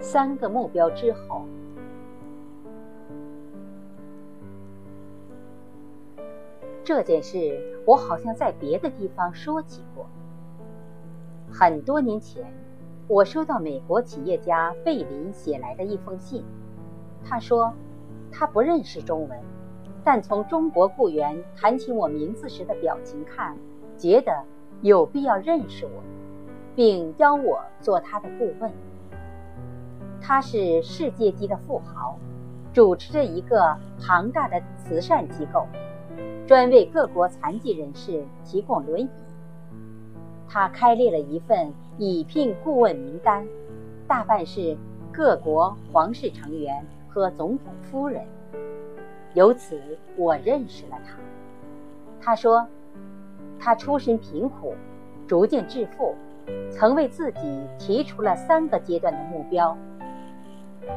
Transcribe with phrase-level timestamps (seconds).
[0.00, 1.44] 三个目标之后，
[6.82, 10.06] 这件事我好像在别的地方说起过。
[11.48, 12.44] 很多年前，
[13.06, 16.44] 我收到美国企业家贝林写来的一封信，
[17.24, 17.72] 他说
[18.32, 19.38] 他不认识中文，
[20.02, 23.56] 但从中国雇员谈起我名字时的表情看，
[24.00, 24.32] 觉得
[24.80, 26.02] 有必要认识我，
[26.74, 28.72] 并邀我做他的顾问。
[30.22, 32.16] 他是世界级的富豪，
[32.72, 35.66] 主持着一个庞大的慈善机构，
[36.46, 39.08] 专为各国残疾人士提供轮椅。
[40.48, 43.46] 他开列了一份已聘顾问名单，
[44.08, 44.74] 大半是
[45.12, 48.24] 各国皇室成员和总统夫人。
[49.34, 49.78] 由此，
[50.16, 51.18] 我认识了他。
[52.20, 52.66] 他说，
[53.60, 54.74] 他出身贫苦，
[55.28, 56.14] 逐渐致富，
[56.70, 59.76] 曾为自己提出了三个阶段的目标。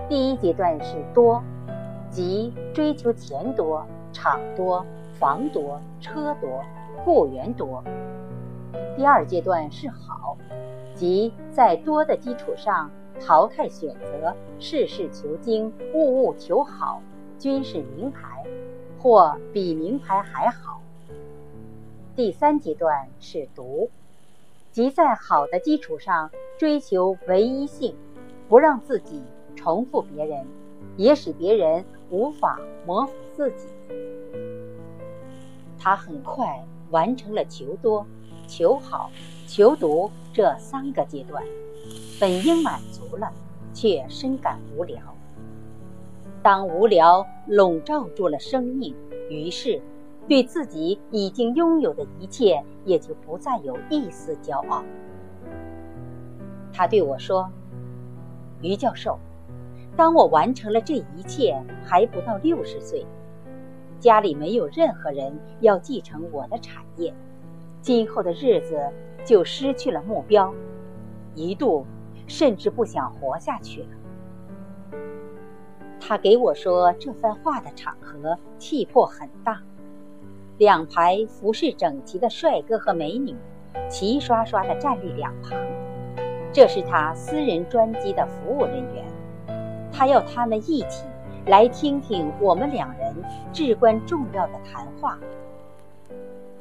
[0.07, 1.43] 第一阶段是多，
[2.09, 4.83] 即追求钱多、厂多、
[5.19, 6.63] 房多、车多、
[7.03, 7.83] 雇员多。
[8.95, 10.37] 第二阶段是好，
[10.95, 17.01] 即在多的基础上淘汰选择，事事求精，物物求好，
[17.37, 18.43] 均是名牌，
[18.99, 20.79] 或比名牌还好。
[22.15, 23.89] 第三阶段是独，
[24.71, 27.95] 即在好的基础上追求唯一性，
[28.47, 29.21] 不让自己。
[29.55, 30.45] 重复别人，
[30.97, 33.67] 也使别人无法模仿自己。
[35.79, 38.05] 他很快完成了求多、
[38.45, 39.09] 求好、
[39.47, 41.41] 求独这三个阶段，
[42.19, 43.31] 本应满足了，
[43.73, 44.99] 却深感无聊。
[46.41, 48.93] 当无聊笼罩住了生命，
[49.29, 49.81] 于是
[50.27, 54.83] 对自己已经拥有的一切也就不再有一丝骄傲。
[56.71, 57.49] 他对我说
[58.61, 59.19] ：“于教授。”
[59.95, 63.05] 当我完成了这一切，还不到六十岁，
[63.99, 67.13] 家里没有任何人要继承我的产业，
[67.79, 68.79] 今后的日子
[69.23, 70.51] 就失去了目标，
[71.35, 71.85] 一度
[72.25, 74.97] 甚至不想活下去了。
[75.99, 79.61] 他给我说这番话的场合气魄很大，
[80.63, 83.35] 两排服饰整齐的帅哥和美女
[83.89, 85.59] 齐刷刷地站立两旁，
[86.53, 89.03] 这是他私人专机的服务人员。
[89.91, 91.03] 他要他们一起
[91.47, 93.13] 来听听我们两人
[93.51, 95.19] 至关重要的谈话。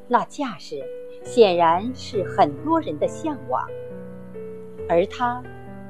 [0.08, 0.82] 那架势
[1.22, 3.69] 显然是很多人的向往，
[4.88, 5.40] 而他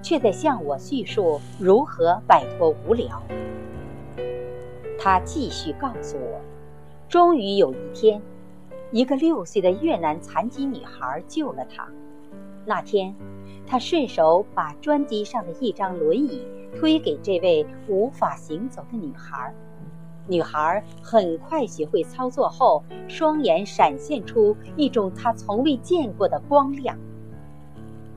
[0.03, 3.23] 却在向我叙述如何摆脱无聊。
[4.99, 6.39] 他继续告诉我，
[7.13, 8.23] 终于有一天，
[8.91, 11.87] 一个六岁的越南残疾女孩救了他。
[12.65, 13.15] 那天，
[13.67, 16.43] 他顺手把专机上的一张轮椅。
[16.75, 19.53] 推给这位无法行走的女孩，
[20.27, 26.97] 女孩很快学会操作后，双眼闪现出一种她从未见过的光亮。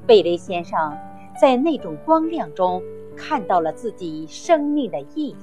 [0.07, 0.97] 贝雷先生
[1.37, 2.81] 在那种光亮中
[3.13, 5.35] 看到了自己生命的意义。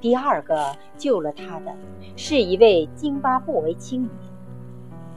[0.00, 1.74] 第二个救了他的
[2.16, 4.12] 是一位津巴布韦青年。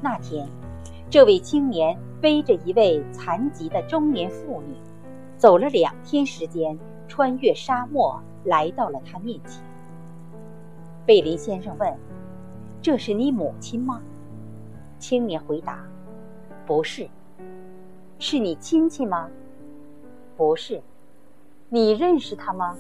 [0.02, 0.48] 那天，
[1.10, 4.76] 这位青年背着一位残疾的中年妇女。
[5.38, 6.78] 走了两天时间，
[7.08, 9.64] 穿越沙漠，来到了他面前。
[11.04, 11.98] 贝林先生问
[12.80, 14.02] ：“这是你母亲吗？”
[15.00, 15.84] 青年回答
[16.66, 17.10] ：“不是。
[18.20, 19.30] ”“是你亲戚吗
[20.38, 20.80] ？”“不是。
[21.70, 22.78] ”“你认识他吗？”“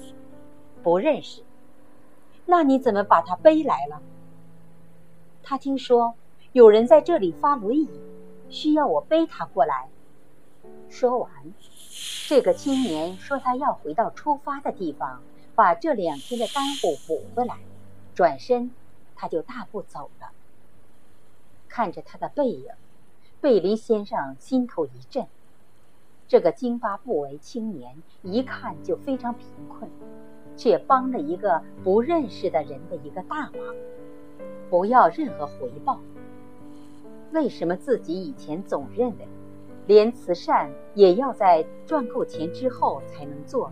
[0.83, 1.41] 不认识。
[2.51, 4.01] ”“那你怎么把他背来了
[5.41, 6.15] ？”“他听说
[6.51, 7.89] 有人在这里发轮椅，
[8.49, 9.87] 需要我背他过来。”
[10.91, 11.31] 说完。
[12.27, 15.21] 这个青年说：“他要回到出发的地方，
[15.55, 17.55] 把这两天的耽误补回来。”
[18.13, 18.71] 转身，
[19.15, 20.31] 他就大步走了。
[21.69, 22.67] 看着他的背影，
[23.39, 25.25] 贝林先生心头一震。
[26.27, 29.89] 这个津巴布韦青年一看就非常贫困，
[30.61, 33.75] 却帮了一个不认识的人的一个大忙，
[34.69, 35.99] 不要任何回报。
[37.31, 39.27] 为什么自己以前总认为？
[39.87, 43.71] 连慈善也要在赚够钱之后才能做。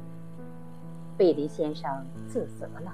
[1.16, 2.92] 贝林先生自责了。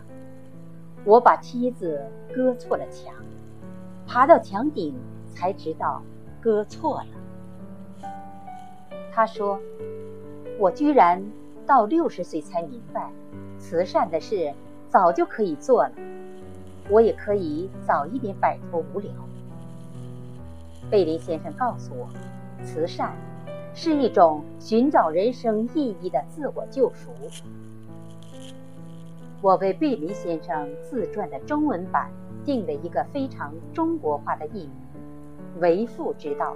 [1.05, 2.05] 我把梯子
[2.35, 3.15] 搁错了墙，
[4.05, 4.93] 爬到墙顶
[5.33, 6.03] 才知道
[6.41, 8.09] 搁错了。
[9.13, 9.57] 他说
[10.59, 11.23] ：“我居然
[11.65, 13.09] 到六十岁才明白，
[13.59, 14.53] 慈善的事
[14.89, 15.91] 早就可以做了，
[16.89, 19.11] 我也可以早一点摆脱无聊。”
[20.89, 22.07] 贝林先生告诉我，
[22.63, 23.15] 慈善
[23.73, 27.11] 是一种寻找人生意义的自我救赎。
[29.41, 32.09] 我为贝林先生自传的中文版
[32.43, 34.71] 定了一个非常中国化的译名
[35.59, 36.55] ——“为父之道”。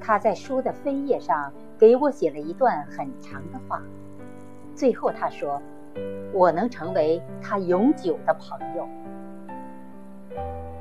[0.00, 3.82] 他在书的扉页上给我写了一段很长的话，
[4.80, 5.60] 最后他说
[6.32, 8.88] ：“我能成为他永久的朋友。”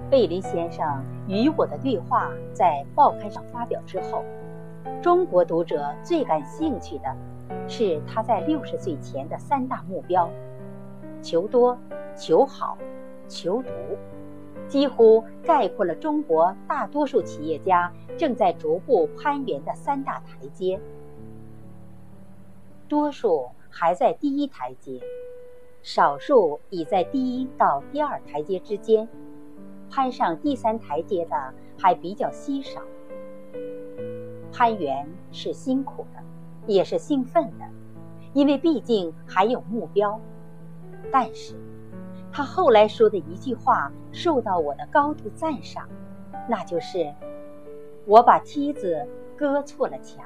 [0.10, 4.24] 贝林先生与我的对话在报刊上发表之后，
[5.02, 7.14] 中国读者最感兴趣的
[7.68, 10.30] 是他在六十岁前的三大目标：
[11.22, 11.78] 求多、
[12.16, 12.78] 求好、
[13.28, 13.70] 求独。
[14.70, 20.80] 几乎概括了中国大多数企业家正在逐步攀援的三大台阶。
[22.88, 25.00] 多数还在第一台阶，
[25.82, 29.08] 少数已在第一到第二台阶之间，
[29.90, 32.82] 攀上第三台阶的还比较稀少。
[34.52, 36.22] 攀援是辛苦的，
[36.68, 37.66] 也是兴奋的，
[38.34, 40.20] 因为毕竟还有目标。
[41.12, 41.56] 但是。
[42.32, 45.90] 他后来说的一句话受到我的高度赞赏，
[46.48, 47.12] 那就是
[48.06, 49.04] ：“我把梯子
[49.36, 50.24] 搁错了墙，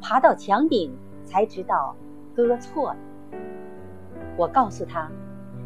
[0.00, 1.96] 爬到墙顶才知道
[2.34, 2.96] 哥错了。”
[4.36, 5.10] 我告诉他，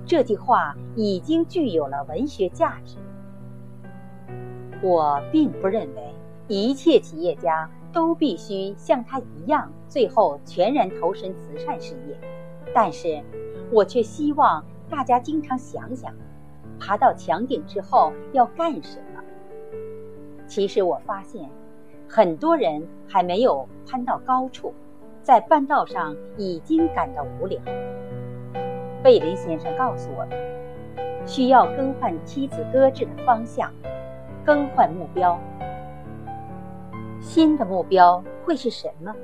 [0.06, 2.97] 这句话已经具有了文学价值。
[4.82, 6.15] 我并不认为
[6.47, 12.17] 一切企业家都必须像他一样，最后全然投身慈善事业，
[12.75, 13.23] 但是
[13.73, 14.65] 我却希望。
[14.91, 16.15] 大家经常想想，
[16.81, 19.23] 爬到墙顶之后要干什么？
[20.47, 21.50] 其实我发现，
[22.09, 24.73] 很多人还没有攀到高处，
[25.29, 27.61] 在半道上已经感到无聊。
[29.03, 30.27] 贝林先生告诉我，
[31.27, 33.71] 需要更换妻子搁置的方向，
[34.43, 35.39] 更换目标。
[37.21, 39.15] 新的目标会是什么？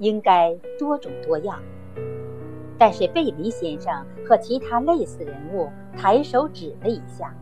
[0.00, 1.62] 应该多种多样。
[2.76, 7.32] 但是贝林先生和其他类似人物抬手指了一下，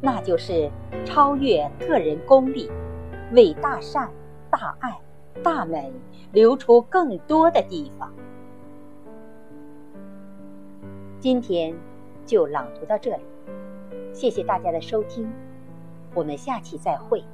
[0.00, 0.70] 那就是
[1.04, 2.70] 超越个人功利，
[3.32, 4.08] 为大善、
[4.50, 4.98] 大爱、
[5.42, 5.92] 大美
[6.32, 8.12] 留出更多的地方。
[11.18, 11.74] 今天
[12.24, 13.22] 就朗读到这里，
[14.12, 15.30] 谢谢大家的收听，
[16.14, 17.24] 我们下期再会。